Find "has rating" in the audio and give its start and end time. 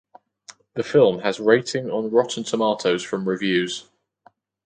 1.19-1.91